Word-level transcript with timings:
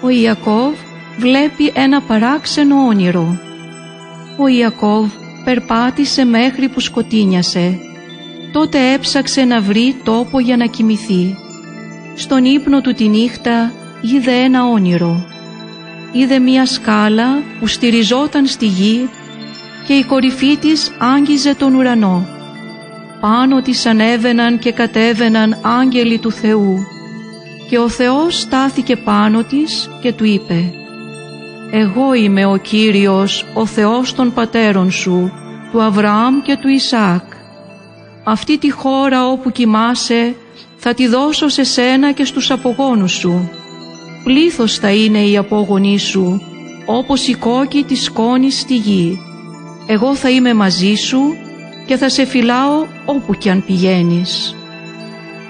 Ο 0.00 0.08
Ιακώβ 0.08 0.74
βλέπει 1.18 1.72
ένα 1.74 2.00
παράξενο 2.00 2.86
όνειρο. 2.86 3.38
Ο 4.36 4.48
Ιακώβ 4.48 5.10
περπάτησε 5.44 6.24
μέχρι 6.24 6.68
που 6.68 6.80
σκοτίνιασε. 6.80 7.78
Τότε 8.52 8.92
έψαξε 8.92 9.44
να 9.44 9.60
βρει 9.60 9.96
τόπο 10.04 10.40
για 10.40 10.56
να 10.56 10.66
κοιμηθεί. 10.66 11.36
Στον 12.14 12.44
ύπνο 12.44 12.80
του 12.80 12.92
τη 12.92 13.08
νύχτα 13.08 13.72
είδε 14.00 14.32
ένα 14.32 14.66
όνειρο. 14.66 15.26
Είδε 16.12 16.38
μία 16.38 16.66
σκάλα 16.66 17.42
που 17.60 17.66
στηριζόταν 17.66 18.46
στη 18.46 18.66
γη 18.66 19.08
και 19.86 19.92
η 19.92 20.04
κορυφή 20.04 20.56
της 20.56 20.92
άγγιζε 20.98 21.54
τον 21.54 21.74
ουρανό. 21.74 22.26
Πάνω 23.20 23.62
της 23.62 23.86
ανέβαιναν 23.86 24.58
και 24.58 24.72
κατέβαιναν 24.72 25.58
άγγελοι 25.62 26.18
του 26.18 26.32
Θεού 26.32 26.86
και 27.68 27.78
ο 27.78 27.88
Θεός 27.88 28.40
στάθηκε 28.40 28.96
πάνω 28.96 29.42
της 29.42 29.90
και 30.00 30.12
του 30.12 30.24
είπε 30.24 30.72
«Εγώ 31.70 32.14
είμαι 32.14 32.46
ο 32.46 32.56
Κύριος, 32.56 33.44
ο 33.54 33.66
Θεός 33.66 34.14
των 34.14 34.32
πατέρων 34.32 34.90
σου, 34.90 35.32
του 35.72 35.82
Αβραάμ 35.82 36.42
και 36.42 36.56
του 36.56 36.68
Ισάκ. 36.68 37.22
Αυτή 38.24 38.58
τη 38.58 38.70
χώρα 38.70 39.28
όπου 39.28 39.50
κοιμάσαι 39.50 40.34
θα 40.76 40.94
τη 40.94 41.06
δώσω 41.06 41.48
σε 41.48 41.64
σένα 41.64 42.12
και 42.12 42.24
στους 42.24 42.50
απογόνους 42.50 43.12
σου. 43.12 43.50
Πλήθος 44.24 44.78
θα 44.78 44.90
είναι 44.90 45.24
οι 45.24 45.36
απόγονοί 45.36 45.98
σου, 45.98 46.40
όπως 46.86 47.26
η 47.26 47.34
κόκκι 47.34 47.84
της 47.84 48.02
σκόνης 48.02 48.60
στη 48.60 48.76
γη. 48.76 49.20
Εγώ 49.86 50.14
θα 50.14 50.30
είμαι 50.30 50.54
μαζί 50.54 50.94
σου 50.94 51.36
και 51.86 51.96
θα 51.96 52.08
σε 52.08 52.24
φυλάω 52.24 52.86
όπου 53.04 53.34
κι 53.34 53.50
αν 53.50 53.64
πηγαίνεις». 53.66 54.54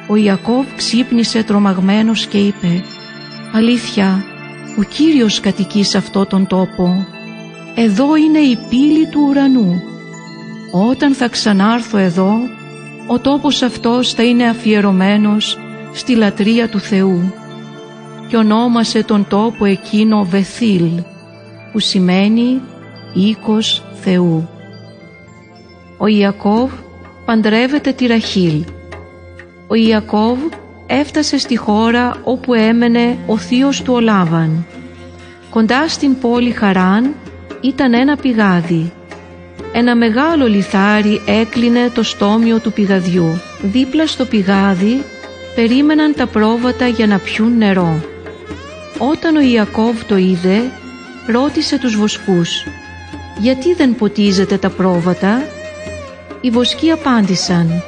Ο 0.09 0.17
Ιακώβ 0.17 0.67
ξύπνησε 0.77 1.43
τρομαγμένος 1.43 2.27
και 2.27 2.39
είπε 2.39 2.85
«Αλήθεια, 3.55 4.25
ο 4.79 4.83
Κύριος 4.83 5.41
κατοικεί 5.41 5.85
σε 5.85 5.99
αυτό 5.99 6.27
τον 6.27 6.47
τόπο. 6.47 7.07
Εδώ 7.75 8.17
είναι 8.17 8.39
η 8.39 8.59
πύλη 8.69 9.07
του 9.07 9.27
ουρανού. 9.29 9.83
Όταν 10.73 11.15
θα 11.15 11.29
ξανάρθω 11.29 11.99
εδώ, 11.99 12.35
ο 13.07 13.19
τόπος 13.19 13.63
αυτός 13.63 14.13
θα 14.13 14.23
είναι 14.23 14.49
αφιερωμένος 14.49 15.59
στη 15.93 16.15
λατρεία 16.15 16.69
του 16.69 16.81
Θεού 16.81 17.33
και 18.29 18.37
ονόμασε 18.37 19.03
τον 19.03 19.27
τόπο 19.29 19.65
εκείνο 19.65 20.25
Βεθήλ 20.25 20.89
που 21.73 21.79
σημαίνει 21.79 22.61
οίκος 23.15 23.85
Θεού. 24.01 24.49
Ο 25.99 26.07
Ιακώβ 26.07 26.71
παντρεύεται 27.25 27.93
τη 27.93 28.07
Ραχήλ. 28.07 28.65
Ο 29.69 29.75
Ιακώβ 29.75 30.39
έφτασε 30.87 31.39
στη 31.39 31.57
χώρα 31.57 32.21
όπου 32.25 32.55
έμενε 32.55 33.19
ο 33.27 33.37
θείος 33.37 33.83
του 33.83 33.93
Ολάβαν. 33.93 34.67
Κοντά 35.51 35.89
στην 35.89 36.19
πόλη 36.19 36.51
Χαράν 36.51 37.15
ήταν 37.61 37.95
ένα 37.95 38.17
πηγάδι. 38.17 38.93
Ένα 39.73 39.97
μεγάλο 39.97 40.47
λιθάρι 40.47 41.21
έκλεινε 41.27 41.91
το 41.95 42.03
στόμιο 42.03 42.59
του 42.59 42.73
πηγαδιού. 42.73 43.41
Δίπλα 43.63 44.07
στο 44.07 44.25
πηγάδι 44.25 45.03
περίμεναν 45.55 46.15
τα 46.15 46.27
πρόβατα 46.27 46.87
για 46.87 47.07
να 47.07 47.19
πιούν 47.19 47.57
νερό. 47.57 48.05
Όταν 48.99 49.37
ο 49.37 49.41
Ιακώβ 49.41 50.03
το 50.03 50.17
είδε, 50.17 50.63
ρώτησε 51.27 51.79
τους 51.79 51.97
βοσκούς 51.97 52.67
«Γιατί 53.39 53.75
δεν 53.75 53.95
ποτίζετε 53.95 54.57
τα 54.57 54.71
πρόβατα» 54.71 55.43
Οι 56.41 56.51
βοσκοί 56.51 56.91
απάντησαν 56.91 57.83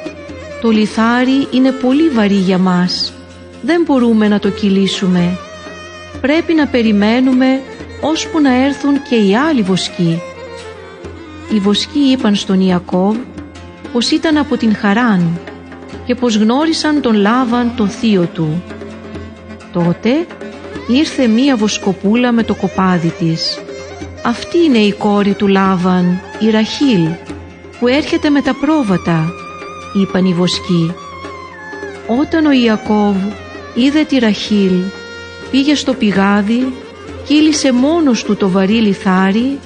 «Το 0.60 0.70
λιθάρι 0.70 1.48
είναι 1.50 1.70
πολύ 1.70 2.08
βαρύ 2.08 2.34
για 2.34 2.58
μας. 2.58 3.12
Δεν 3.62 3.82
μπορούμε 3.86 4.28
να 4.28 4.38
το 4.38 4.50
κυλήσουμε. 4.50 5.38
Πρέπει 6.20 6.54
να 6.54 6.66
περιμένουμε 6.66 7.60
ώσπου 8.00 8.40
να 8.40 8.64
έρθουν 8.64 9.02
και 9.08 9.14
οι 9.14 9.36
άλλοι 9.36 9.62
βοσκοί». 9.62 10.22
Οι 11.54 11.58
βοσκοί 11.58 11.98
είπαν 11.98 12.34
στον 12.34 12.60
Ιακώβ 12.60 13.16
πως 13.92 14.10
ήταν 14.10 14.36
από 14.36 14.56
την 14.56 14.74
Χαράν 14.74 15.38
και 16.04 16.14
πως 16.14 16.36
γνώρισαν 16.36 17.00
τον 17.00 17.14
Λάβαν 17.14 17.72
τον 17.76 17.88
θείο 17.88 18.28
του. 18.34 18.62
Τότε 19.72 20.26
ήρθε 20.88 21.26
μία 21.26 21.56
βοσκοπούλα 21.56 22.32
με 22.32 22.42
το 22.42 22.54
κοπάδι 22.54 23.08
της. 23.08 23.58
Αυτή 24.22 24.58
είναι 24.64 24.78
η 24.78 24.92
κόρη 24.92 25.34
του 25.34 25.46
Λάβαν, 25.46 26.20
η 26.38 26.50
Ραχήλ, 26.50 27.08
που 27.80 27.88
έρχεται 27.88 28.30
με 28.30 28.40
τα 28.40 28.54
πρόβατα, 28.60 29.32
είπαν 29.94 30.24
οι 30.24 30.32
βοσκοί. 30.32 30.94
Όταν 32.20 32.46
ο 32.46 32.52
Ιακώβ 32.52 33.16
είδε 33.74 34.04
τη 34.04 34.18
Ραχήλ, 34.18 34.80
πήγε 35.50 35.74
στο 35.74 35.94
πηγάδι, 35.94 36.72
κύλησε 37.26 37.72
μόνος 37.72 38.24
του 38.24 38.36
το 38.36 38.48
βαρύ 38.48 38.80
λιθάρι 38.80 39.58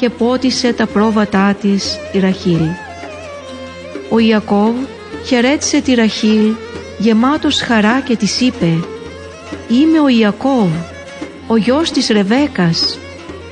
και 0.00 0.10
πότισε 0.10 0.72
τα 0.72 0.86
πρόβατά 0.86 1.56
της 1.60 1.98
η 2.12 2.18
Ραχήλ. 2.18 2.66
Ο 4.10 4.18
Ιακώβ 4.18 4.74
χαιρέτησε 5.26 5.80
τη 5.80 5.94
Ραχήλ 5.94 6.52
γεμάτος 6.98 7.60
χαρά 7.60 8.00
και 8.00 8.16
της 8.16 8.40
είπε 8.40 8.78
«Είμαι 9.68 10.00
ο 10.00 10.08
Ιακώβ, 10.08 10.70
ο 11.46 11.56
γιος 11.56 11.90
της 11.90 12.08
Ρεβέκας, 12.08 12.98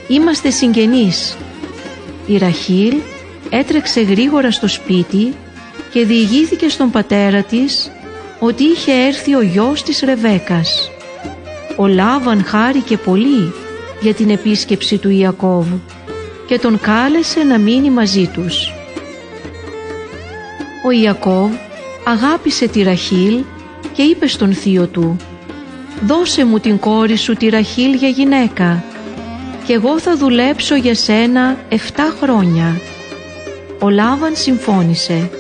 είμαστε 0.09 0.51
συγγενείς». 0.51 1.37
Η 2.27 2.37
Ραχήλ 2.39 2.95
έτρεξε 3.51 4.01
γρήγορα 4.01 4.51
στο 4.51 4.69
σπίτι 4.69 5.35
και 5.93 6.05
διηγήθηκε 6.05 6.69
στον 6.69 6.91
πατέρα 6.91 7.43
της 7.43 7.91
ότι 8.39 8.65
είχε 8.65 8.93
έρθει 8.93 9.35
ο 9.35 9.41
γιος 9.43 9.83
της 9.83 10.01
Ρεβέκας. 10.01 10.91
Ο 11.77 11.87
Λάβαν 11.87 12.45
χάρηκε 12.45 12.97
πολύ 12.97 13.53
για 14.01 14.15
την 14.15 14.31
επίσκεψη 14.31 14.99
του 14.99 15.11
Ιακώβ 15.11 15.67
και 16.47 16.59
τον 16.59 16.81
κάλεσε 16.81 17.43
να 17.43 17.59
μείνει 17.59 17.91
μαζί 17.91 18.27
τους. 18.27 18.73
Ο 20.87 20.91
Ιακώβ 20.91 21.51
αγάπησε 22.05 22.67
τη 22.67 22.83
Ραχήλ 22.83 23.43
και 23.93 24.03
είπε 24.03 24.27
στον 24.27 24.53
θείο 24.53 24.87
του 24.87 25.17
«Δώσε 26.07 26.45
μου 26.45 26.59
την 26.59 26.79
κόρη 26.79 27.17
σου 27.17 27.35
τη 27.35 27.49
Ραχήλ 27.49 27.95
για 27.95 28.09
γυναίκα 28.09 28.85
και 29.67 29.73
εγώ 29.73 29.99
θα 29.99 30.17
δουλέψω 30.17 30.75
για 30.75 30.95
σένα 30.95 31.57
7 31.71 31.77
χρόνια». 32.21 32.81
Ο 33.81 33.89
Λάβαν 33.89 34.37
συμφώνησε. 34.37 35.31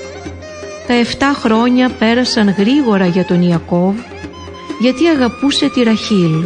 Τα 0.87 0.94
7 1.34 1.41
χρόνια 1.43 1.91
πέρασαν 1.98 2.54
γρήγορα 2.59 3.06
για 3.06 3.25
τον 3.25 3.43
Ιακώβ 3.43 3.94
γιατί 4.81 5.06
αγαπούσε 5.06 5.70
τη 5.70 5.82
Ραχήλ. 5.82 6.44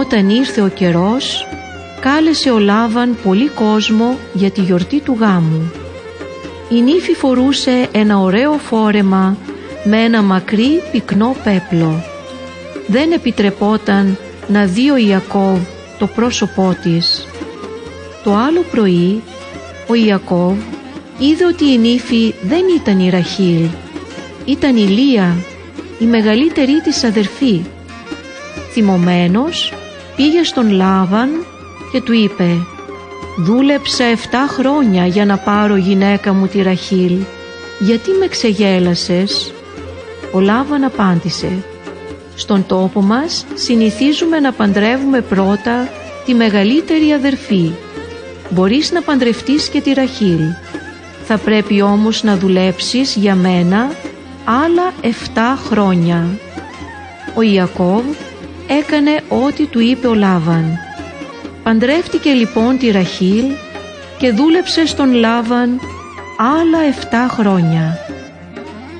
Όταν 0.00 0.30
ήρθε 0.30 0.60
ο 0.60 0.68
καιρός, 0.68 1.46
κάλεσε 2.00 2.50
ο 2.50 2.58
Λάβαν 2.58 3.16
πολύ 3.24 3.48
κόσμο 3.48 4.18
για 4.32 4.50
τη 4.50 4.60
γιορτή 4.60 5.00
του 5.00 5.16
γάμου. 5.20 5.72
Η 6.68 6.80
νύφη 6.82 7.14
φορούσε 7.14 7.88
ένα 7.92 8.18
ωραίο 8.18 8.52
φόρεμα 8.52 9.36
με 9.84 9.96
ένα 10.02 10.22
μακρύ 10.22 10.82
πυκνό 10.92 11.36
πέπλο. 11.44 12.04
Δεν 12.86 13.12
επιτρεπόταν 13.12 14.18
να 14.48 14.64
δει 14.64 14.90
ο 14.90 14.96
Ιακώβ 14.96 15.58
το 15.98 16.06
πρόσωπό 16.06 16.76
της. 16.82 17.26
Το 18.24 18.34
άλλο 18.34 18.64
πρωί 18.70 19.22
ο 19.88 19.94
Ιακώβ 19.94 20.56
είδε 21.18 21.46
ότι 21.46 21.64
η 21.72 21.78
νύφη 21.78 22.34
δεν 22.42 22.62
ήταν 22.76 23.00
η 23.00 23.10
Ραχήλ, 23.10 23.66
ήταν 24.44 24.76
η 24.76 24.86
Λία, 24.86 25.36
η 25.98 26.04
μεγαλύτερη 26.04 26.80
της 26.80 27.04
αδερφή. 27.04 27.62
Θυμωμένος 28.72 29.72
πήγε 30.16 30.42
στον 30.42 30.70
Λάβαν 30.70 31.30
και 31.92 32.00
του 32.00 32.12
είπε 32.12 32.48
«Δούλεψα 33.38 34.04
7 34.04 34.16
χρόνια 34.48 35.06
για 35.06 35.24
να 35.24 35.36
πάρω 35.36 35.76
γυναίκα 35.76 36.32
μου 36.32 36.46
τη 36.46 36.62
Ραχήλ, 36.62 37.16
γιατί 37.78 38.10
με 38.20 38.26
ξεγέλασες» 38.26 39.52
Ο 40.32 40.40
Λάβαν 40.40 40.84
απάντησε 40.84 41.64
«Στον 42.34 42.66
τόπο 42.66 43.02
μας 43.02 43.46
συνηθίζουμε 43.54 44.40
να 44.40 44.52
παντρεύουμε 44.52 45.20
πρώτα 45.20 45.88
τη 46.24 46.34
μεγαλύτερη 46.34 47.12
αδερφή. 47.12 47.70
Μπορείς 48.50 48.92
να 48.92 49.02
παντρευτείς 49.02 49.68
και 49.68 49.80
τη 49.80 49.92
Ραχήλ. 49.92 50.40
Θα 51.26 51.38
πρέπει 51.38 51.82
όμως 51.82 52.22
να 52.22 52.36
δουλέψεις 52.36 53.14
για 53.16 53.34
μένα 53.34 53.90
άλλα 54.44 54.92
7 55.02 55.08
χρόνια». 55.66 56.38
Ο 57.34 57.42
Ιακώβ 57.42 58.04
έκανε 58.66 59.22
ό,τι 59.28 59.66
του 59.66 59.80
είπε 59.80 60.06
ο 60.06 60.14
Λάβαν. 60.14 60.78
Παντρεύτηκε 61.62 62.32
λοιπόν 62.32 62.78
τη 62.78 62.90
Ραχήλ 62.90 63.44
και 64.18 64.30
δούλεψε 64.30 64.86
στον 64.86 65.14
Λάβαν 65.14 65.80
άλλα 66.36 66.78
7 67.28 67.30
χρόνια. 67.30 67.98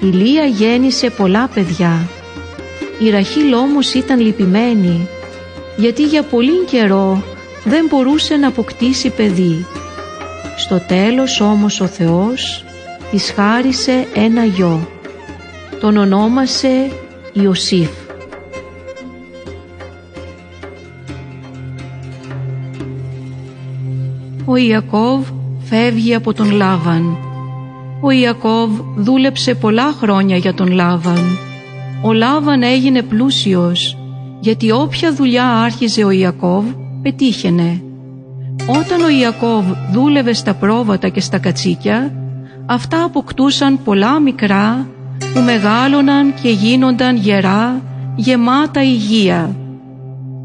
Η 0.00 0.06
Λία 0.06 0.44
γέννησε 0.44 1.10
πολλά 1.10 1.48
παιδιά. 1.54 2.08
Η 2.98 3.10
Ραχήλ 3.10 3.54
όμως 3.54 3.94
ήταν 3.94 4.20
λυπημένη 4.20 5.08
γιατί 5.76 6.02
για 6.02 6.22
πολύ 6.22 6.64
καιρό 6.70 7.22
δεν 7.64 7.86
μπορούσε 7.88 8.36
να 8.36 8.48
αποκτήσει 8.48 9.10
παιδί. 9.10 9.66
Στο 10.56 10.80
τέλος 10.86 11.40
όμως 11.40 11.80
ο 11.80 11.86
Θεός 11.86 12.64
της 13.10 13.32
χάρισε 13.32 14.06
ένα 14.14 14.44
γιο. 14.44 14.88
Τον 15.80 15.96
ονόμασε 15.96 16.90
Ιωσήφ. 17.32 17.90
Ο 24.44 24.56
Ιακώβ 24.56 25.26
φεύγει 25.58 26.14
από 26.14 26.32
τον 26.32 26.50
Λάβαν. 26.50 27.16
Ο 28.00 28.10
Ιακώβ 28.10 28.70
δούλεψε 28.96 29.54
πολλά 29.54 29.92
χρόνια 29.92 30.36
για 30.36 30.54
τον 30.54 30.72
Λάβαν. 30.72 31.38
Ο 32.02 32.12
Λάβαν 32.12 32.62
έγινε 32.62 33.02
πλούσιος, 33.02 33.98
γιατί 34.40 34.70
όποια 34.70 35.14
δουλειά 35.14 35.48
άρχιζε 35.48 36.04
ο 36.04 36.10
Ιακώβ 36.10 36.64
πετύχαινε. 37.02 37.82
Όταν 38.66 39.00
ο 39.02 39.08
Ιακώβ 39.08 39.64
δούλευε 39.92 40.32
στα 40.32 40.54
πρόβατα 40.54 41.08
και 41.08 41.20
στα 41.20 41.38
κατσίκια, 41.38 42.12
αυτά 42.66 43.04
αποκτούσαν 43.04 43.82
πολλά 43.84 44.20
μικρά 44.20 44.86
που 45.34 45.40
μεγάλωναν 45.40 46.34
και 46.42 46.48
γίνονταν 46.50 47.16
γερά, 47.16 47.80
γεμάτα 48.16 48.82
υγεία. 48.82 49.56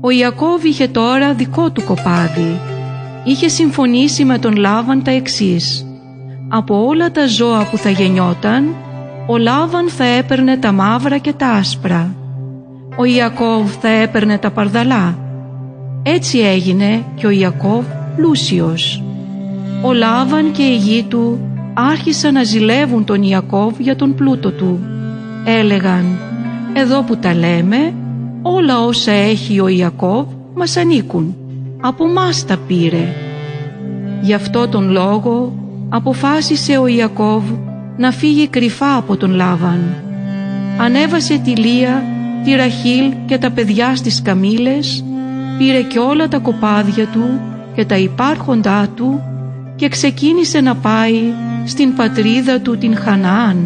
Ο 0.01 0.10
Ιακώβ 0.10 0.63
είχε 0.66 0.88
τώρα 0.88 1.33
δικό 1.33 1.71
του 1.71 1.83
κοπάδι. 1.83 2.60
Είχε 3.24 3.48
συμφωνήσει 3.48 4.25
με 4.25 4.38
τον 4.38 4.56
Λάβαν 4.56 5.04
τα 5.04 5.12
εξής. 5.12 5.86
Από 6.50 6.86
όλα 6.86 7.12
τα 7.12 7.27
ζώα 7.27 7.68
που 7.71 7.77
θα 7.77 7.89
γεννιόταν, 7.89 8.75
ο 9.27 9.38
Λάβαν 9.38 9.89
θα 9.89 10.04
έπαιρνε 10.04 10.57
τα 10.57 10.71
μαύρα 10.71 11.18
και 11.18 11.33
τα 11.33 11.48
άσπρα. 11.48 12.16
Ο 12.98 13.06
Ιακώβ 13.06 13.71
θα 13.81 13.88
έπαιρνε 13.88 14.38
τα 14.38 14.51
παρδαλά. 14.51 15.18
Έτσι 16.04 16.39
έγινε 16.39 17.04
και 17.16 17.25
ο 17.25 17.30
Ιακώβ 17.30 17.86
πλούσιος. 18.19 19.04
Ο 19.81 19.94
Λάβαν 19.94 20.51
και 20.51 20.63
η 20.63 20.75
γη 20.75 21.04
του 21.04 21.39
άρχισαν 21.74 22.33
να 22.33 22.44
ζηλεύουν 22.44 23.06
τον 23.06 23.24
Ιακώβ 23.24 23.80
για 23.80 23.95
τον 23.95 24.16
πλούτο 24.16 24.51
του. 24.51 24.80
Έλεγαν 25.45 26.06
«Εδώ 26.74 27.04
που 27.04 27.18
τα 27.18 27.36
λέμε, 27.36 27.94
όλα 28.42 28.81
όσα 28.81 29.12
έχει 29.12 29.60
ο 29.60 29.68
Ιακώβ 29.68 30.25
μας 30.56 30.77
ανήκουν. 30.77 31.36
Από 31.81 32.07
μας 32.07 32.45
τα 32.45 32.57
πήρε». 32.68 33.13
Γι' 34.21 34.33
αυτό 34.33 34.68
τον 34.68 34.92
λόγο 34.92 35.54
αποφάσισε 35.89 36.77
ο 36.77 36.88
Ιακώβ 36.88 37.44
να 37.98 38.12
φύγει 38.12 38.48
κρυφά 38.48 38.95
από 38.95 39.18
τον 39.18 39.31
Λάβαν. 39.31 39.95
Ανέβασε 40.80 41.38
τη 41.38 41.56
Λία, 41.56 42.04
τη 42.44 42.56
Ραχήλ 42.56 43.13
και 43.25 43.38
τα 43.38 43.51
παιδιά 43.51 43.95
στις 43.95 44.21
καμήλες, 44.21 45.04
πήρε 45.57 45.81
και 45.81 46.00
όλα 46.00 46.27
τα 46.27 46.38
κοπάδια 46.38 47.06
του 47.06 47.39
και 47.80 47.86
τα 47.86 47.98
υπάρχοντά 47.98 48.88
του 48.96 49.22
και 49.76 49.88
ξεκίνησε 49.88 50.62
να 50.62 50.76
πάει 50.76 51.22
στην 51.66 51.96
πατρίδα 51.96 52.60
του 52.60 52.78
την 52.78 52.96
Χαναάν. 52.96 53.58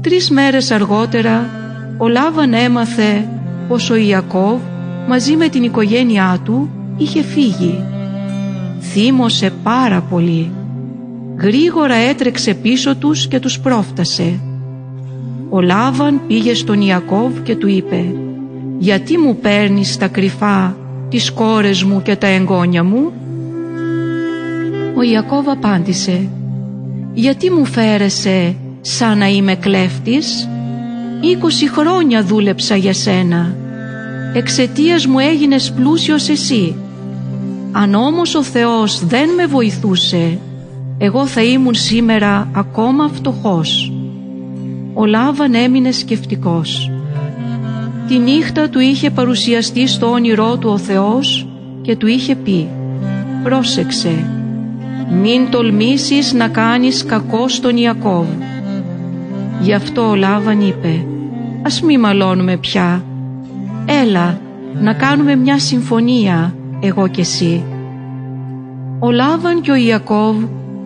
Τρεις 0.00 0.30
μέρες 0.30 0.70
αργότερα 0.70 1.50
ο 1.98 2.08
Λάβαν 2.08 2.52
έμαθε 2.52 3.28
πως 3.68 3.90
ο 3.90 3.96
Ιακώβ 3.96 4.60
μαζί 5.08 5.36
με 5.36 5.48
την 5.48 5.62
οικογένειά 5.62 6.40
του 6.44 6.70
είχε 6.96 7.22
φύγει. 7.22 7.84
Θύμωσε 8.80 9.52
πάρα 9.62 10.00
πολύ. 10.00 10.50
Γρήγορα 11.36 11.94
έτρεξε 11.94 12.54
πίσω 12.54 12.96
τους 12.96 13.28
και 13.28 13.40
τους 13.40 13.60
πρόφτασε. 13.60 14.40
Ο 15.48 15.60
Λάβαν 15.60 16.20
πήγε 16.26 16.54
στον 16.54 16.80
Ιακώβ 16.80 17.42
και 17.42 17.56
του 17.56 17.68
είπε 17.68 18.14
«Γιατί 18.78 19.18
μου 19.18 19.36
παίρνεις 19.36 19.96
τα 19.96 20.08
κρυφά 20.08 20.76
τις 21.10 21.30
κόρες 21.30 21.82
μου 21.82 22.02
και 22.02 22.16
τα 22.16 22.26
εγγόνια 22.26 22.84
μου» 22.84 23.12
Ο 24.96 25.02
Ιακώβ 25.02 25.48
απάντησε 25.48 26.28
«Γιατί 27.14 27.50
μου 27.50 27.64
φέρεσαι 27.64 28.54
σαν 28.80 29.18
να 29.18 29.28
είμαι 29.28 29.54
κλέφτης» 29.54 30.48
«Είκοσι 31.20 31.70
χρόνια 31.70 32.22
δούλεψα 32.22 32.76
για 32.76 32.92
σένα, 32.92 33.54
εξαιτίας 34.34 35.06
μου 35.06 35.18
έγινες 35.18 35.72
πλούσιος 35.72 36.28
εσύ. 36.28 36.74
Αν 37.72 37.94
όμως 37.94 38.34
ο 38.34 38.42
Θεός 38.42 39.06
δεν 39.06 39.28
με 39.28 39.46
βοηθούσε, 39.46 40.38
εγώ 40.98 41.26
θα 41.26 41.42
ήμουν 41.42 41.74
σήμερα 41.74 42.48
ακόμα 42.54 43.08
φτωχός». 43.08 43.92
Ο 44.94 45.06
Λάβαν 45.06 45.54
έμεινε 45.54 45.90
σκεφτικός. 45.90 46.89
Τη 48.10 48.18
νύχτα 48.18 48.68
του 48.68 48.78
είχε 48.78 49.10
παρουσιαστεί 49.10 49.86
στο 49.86 50.10
όνειρό 50.10 50.56
του 50.56 50.70
ο 50.70 50.78
Θεός 50.78 51.48
και 51.82 51.96
του 51.96 52.06
είχε 52.06 52.34
πει 52.34 52.68
«Πρόσεξε, 53.42 54.24
μην 55.10 55.50
τολμήσεις 55.50 56.32
να 56.32 56.48
κάνεις 56.48 57.04
κακό 57.04 57.48
στον 57.48 57.76
Ιακώβ». 57.76 58.26
Γι' 59.60 59.72
αυτό 59.72 60.08
ο 60.08 60.14
Λάβαν 60.14 60.60
είπε 60.60 61.06
«Ας 61.62 61.82
μη 61.82 61.98
μαλώνουμε 61.98 62.56
πια, 62.56 63.04
έλα 64.02 64.40
να 64.80 64.92
κάνουμε 64.92 65.36
μια 65.36 65.58
συμφωνία 65.58 66.54
εγώ 66.80 67.08
και 67.08 67.20
εσύ». 67.20 67.64
Ο 68.98 69.10
Λάβαν 69.10 69.60
και 69.60 69.70
ο 69.70 69.76
Ιακώβ 69.76 70.36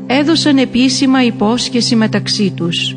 έδωσαν 0.07 0.59
επίσημα 0.59 1.25
υπόσχεση 1.25 1.97
μεταξύ 1.97 2.53
τους 2.57 2.97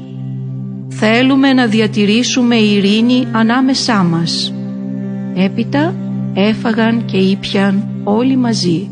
Θέλουμε 0.89 1.54
να 1.54 1.66
διατηρήσουμε 1.66 2.56
ειρήνη 2.56 3.28
ανάμεσά 3.31 4.04
μας. 4.04 4.54
Έπειτα 5.36 5.95
έφαγαν 6.34 7.06
και 7.06 7.18
ήπιαν 7.18 7.88
όλοι 8.04 8.38
μαζί. 8.38 8.89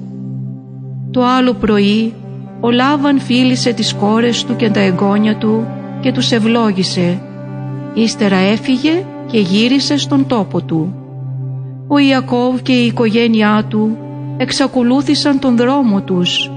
Το 1.12 1.26
άλλο 1.26 1.54
πρωί 1.54 2.14
ο 2.60 2.72
Λάβαν 2.72 3.20
φίλησε 3.20 3.74
τις 3.74 3.94
κόρες 3.94 4.44
του 4.44 4.56
και 4.56 4.70
τα 4.70 4.80
εγγόνια 4.80 5.38
του 5.38 5.68
και 6.02 6.12
τους 6.12 6.32
ευλόγησε. 6.32 7.22
Ύστερα 7.94 8.38
έφυγε 8.38 9.06
και 9.32 9.40
γύρισε 9.40 9.98
στον 9.98 10.28
τόπο 10.28 10.62
του. 10.62 10.94
Ο 11.88 11.98
Ιακώβ 11.98 12.62
και 12.62 12.74
η 12.74 12.86
οικογένειά 12.86 13.66
του 13.70 13.98
εξακολούθησαν 14.38 15.40
τον 15.40 15.58
δρόμο 15.58 16.02
τους. 16.02 16.52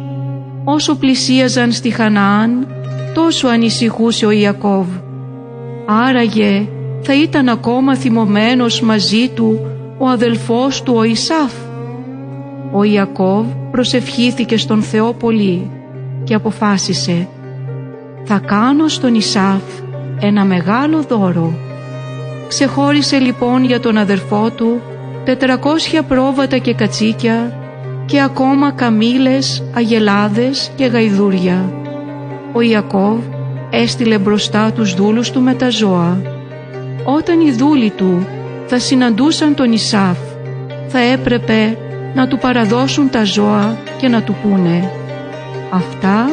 Όσο 0.64 0.94
πλησίαζαν 0.94 1.72
στη 1.72 1.90
Χαναάν, 1.90 2.66
τόσο 3.14 3.48
ανησυχούσε 3.48 4.26
ο 4.26 4.30
Ιακώβ 4.30 4.86
Άραγε 5.90 6.68
θα 7.02 7.14
ήταν 7.14 7.48
ακόμα 7.48 7.96
θυμωμένος 7.96 8.80
μαζί 8.80 9.28
του 9.28 9.60
ο 9.98 10.08
αδελφός 10.08 10.82
του 10.82 10.94
ο 10.96 11.02
Ισάφ. 11.02 11.52
Ο 12.72 12.82
Ιακώβ 12.82 13.46
προσευχήθηκε 13.70 14.56
στον 14.56 14.82
Θεό 14.82 15.12
πολύ 15.12 15.70
και 16.24 16.34
αποφάσισε 16.34 17.28
«Θα 18.24 18.38
κάνω 18.38 18.88
στον 18.88 19.14
Ισάφ 19.14 19.62
ένα 20.20 20.44
μεγάλο 20.44 21.02
δώρο». 21.02 21.52
Ξεχώρισε 22.48 23.18
λοιπόν 23.18 23.64
για 23.64 23.80
τον 23.80 23.96
αδερφό 23.96 24.50
του 24.50 24.80
τετρακόσια 25.24 26.02
πρόβατα 26.02 26.58
και 26.58 26.74
κατσίκια 26.74 27.58
και 28.06 28.20
ακόμα 28.22 28.70
καμήλες, 28.70 29.64
αγελάδες 29.74 30.70
και 30.76 30.84
γαϊδούρια. 30.86 31.72
Ο 32.52 32.60
Ιακώβ 32.60 33.18
έστειλε 33.70 34.18
μπροστά 34.18 34.72
τους 34.72 34.94
δούλους 34.94 35.30
του 35.30 35.40
με 35.40 35.54
τα 35.54 35.70
ζώα. 35.70 36.22
Όταν 37.04 37.40
οι 37.40 37.50
δούλοι 37.50 37.90
του 37.90 38.26
θα 38.66 38.78
συναντούσαν 38.78 39.54
τον 39.54 39.72
Ισάφ, 39.72 40.18
θα 40.88 40.98
έπρεπε 40.98 41.78
να 42.14 42.28
του 42.28 42.38
παραδώσουν 42.38 43.10
τα 43.10 43.24
ζώα 43.24 43.76
και 43.98 44.08
να 44.08 44.22
του 44.22 44.36
πούνε 44.42 44.90
«Αυτά 45.70 46.30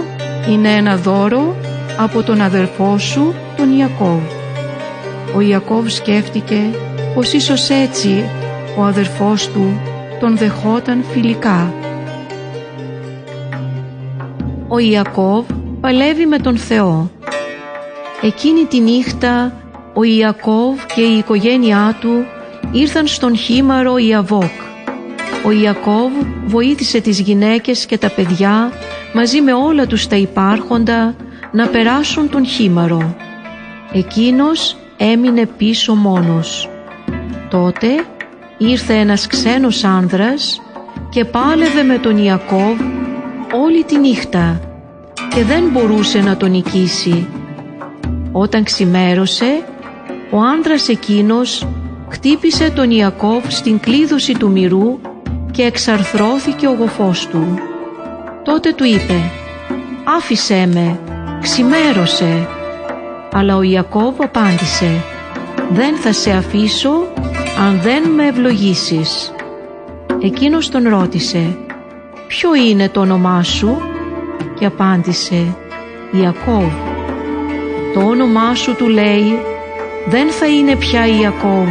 είναι 0.50 0.70
ένα 0.70 0.96
δώρο 0.96 1.56
από 1.98 2.24
τον 2.24 2.42
αδερφό 2.42 2.98
σου, 2.98 3.34
τον 3.58 3.77
Ιακώβ». 3.77 4.22
Ο 5.36 5.42
Ιακώβ 5.42 5.88
σκέφτηκε 5.88 6.60
πως 7.13 7.34
ίσως 7.34 7.70
έτσι 7.70 8.24
ο 8.77 8.84
αδερφός 8.84 9.50
του 9.50 9.80
τον 10.20 10.38
δεχόταν 10.38 11.04
φιλικά. 11.12 11.74
Ο 14.68 14.80
Ιακώβ 14.80 15.46
παλεύει 15.82 16.25
με 16.25 16.38
τον 16.38 16.58
Θεό 16.58 17.10
Εκείνη 18.25 18.65
τη 18.65 18.79
νύχτα 18.79 19.53
ο 19.94 20.03
Ιακώβ 20.03 20.86
και 20.96 21.01
η 21.01 21.17
οικογένειά 21.17 21.98
του 22.01 22.25
ήρθαν 22.72 23.08
στον 23.08 23.38
χήμαρο 23.38 23.98
Ιαβόκ. 23.98 24.51
Ο 25.46 25.51
Ιακώβ 25.51 26.12
βοήθησε 26.46 27.00
τις 27.00 27.20
γυναίκες 27.20 27.86
και 27.86 27.98
τα 27.98 28.10
παιδιά 28.10 28.72
μαζί 29.13 29.41
με 29.41 29.53
όλα 29.53 29.88
τους 29.88 30.08
τα 30.08 30.15
υπάρχοντα 30.15 31.15
να 31.51 31.67
περάσουν 31.67 32.29
τον 32.29 32.46
χήμαρο. 32.46 33.15
Εκείνος 33.91 34.77
έμεινε 34.98 35.46
πίσω 35.46 35.96
μόνος. 35.96 36.70
Τότε 37.50 37.88
ήρθε 38.58 38.94
ένας 38.94 39.27
ξένος 39.27 39.84
άνδρας 39.84 40.62
και 41.10 41.25
πάλευε 41.25 41.84
με 41.84 41.98
τον 41.98 42.17
Ιακώβ 42.17 42.79
όλη 43.63 43.84
τη 43.84 43.98
νύχτα 43.98 44.60
και 45.36 45.44
δεν 45.44 45.63
μπορούσε 45.72 46.20
να 46.20 46.38
τον 46.38 46.51
νικήσει 46.51 47.27
όταν 48.38 48.63
ξημέρωσε, 48.63 49.63
ο 50.32 50.38
άντρας 50.58 50.88
εκείνος 50.89 51.68
χτύπησε 52.10 52.70
τον 52.70 52.92
Ιακώβ 52.92 53.44
στην 53.48 53.80
κλείδωση 53.80 54.34
του 54.38 54.50
μυρού 54.50 55.00
και 55.51 55.63
εξαρθρώθηκε 55.63 56.68
ο 56.68 56.74
γοφός 56.74 57.27
του. 57.27 57.60
Τότε 58.44 58.74
του 58.74 58.84
είπε 58.84 59.32
«Άφησέ 60.18 60.70
με, 60.74 61.00
ξημέρωσε». 61.42 62.48
Αλλά 63.32 63.56
ο 63.56 63.62
Ιακώβ 63.62 64.22
απάντησε 64.22 65.04
«Δεν 65.72 65.96
θα 65.96 66.12
σε 66.13 66.32
αφήσω 66.32 66.92
αν 67.60 67.80
δεν 67.82 68.10
με 68.10 68.27
ευλογήσεις». 68.27 69.34
Εκείνος 70.22 70.70
τον 70.70 70.89
ρώτησε 70.89 71.58
«Ποιο 72.27 72.56
είναι 72.56 72.89
το 72.89 73.00
όνομά 73.00 73.44
σου» 73.44 73.77
και 74.60 74.65
απάντησε 74.65 75.56
«Ιακώβ». 76.12 76.95
Το 77.96 78.02
όνομά 78.02 78.56
σου 78.56 78.75
του 78.75 78.88
λέει 78.88 79.40
«Δεν 80.06 80.30
θα 80.30 80.48
είναι 80.48 80.75
πια 80.75 81.08
Ιακώβ, 81.08 81.68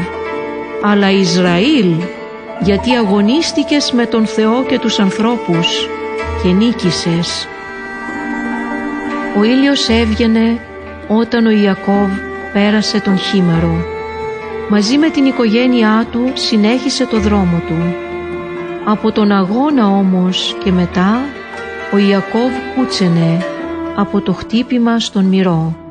αλλά 0.82 1.10
Ισραήλ, 1.10 1.92
γιατί 2.60 2.94
αγωνίστηκες 2.94 3.92
με 3.92 4.06
τον 4.06 4.26
Θεό 4.26 4.64
και 4.64 4.78
τους 4.78 4.98
ανθρώπους 4.98 5.88
και 6.42 6.48
νίκησες». 6.48 7.48
Ο 9.38 9.44
ήλιος 9.44 9.88
έβγαινε 9.88 10.60
όταν 11.08 11.46
ο 11.46 11.50
Ιακώβ 11.50 12.10
πέρασε 12.52 13.00
τον 13.00 13.18
χήμαρο. 13.18 13.86
Μαζί 14.68 14.98
με 14.98 15.08
την 15.08 15.24
οικογένειά 15.24 16.06
του 16.10 16.30
συνέχισε 16.34 17.06
το 17.06 17.18
δρόμο 17.18 17.62
του. 17.66 17.94
Από 18.84 19.12
τον 19.12 19.32
αγώνα 19.32 19.86
όμως 19.86 20.56
και 20.64 20.72
μετά 20.72 21.20
ο 21.92 21.98
Ιακώβ 21.98 22.52
κούτσενε 22.76 23.44
από 23.96 24.20
το 24.20 24.32
χτύπημα 24.32 24.98
στον 24.98 25.24
μυρό. 25.24 25.83